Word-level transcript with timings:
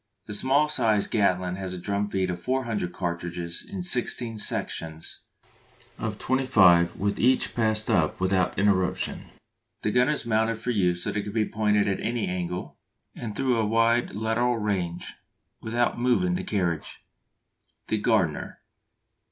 The 0.25 0.33
small 0.33 0.67
sized 0.67 1.11
Gatling 1.11 1.57
has 1.57 1.75
a 1.75 1.77
drum 1.77 2.09
feed 2.09 2.31
of 2.31 2.41
400 2.41 2.91
cartridges 2.91 3.63
in 3.63 3.83
sixteen 3.83 4.39
sections 4.39 5.19
of 5.99 6.17
twenty 6.17 6.47
five 6.47 6.95
each 7.19 7.53
passed 7.53 7.87
up 7.87 8.19
without 8.19 8.57
interruption. 8.57 9.25
The 9.83 9.91
gun 9.91 10.09
is 10.09 10.25
mounted 10.25 10.57
for 10.57 10.71
use 10.71 11.03
so 11.03 11.11
that 11.11 11.19
it 11.19 11.23
can 11.25 11.33
be 11.33 11.47
pointed 11.47 11.87
at 11.87 11.99
any 11.99 12.25
angle, 12.27 12.79
and 13.13 13.35
through 13.35 13.57
a 13.57 13.65
wide 13.67 14.15
lateral 14.15 14.57
range, 14.57 15.13
without 15.61 15.99
moving 15.99 16.33
the 16.33 16.43
carriage. 16.43 17.05
_The 17.87 18.01
Gardner. 18.01 18.57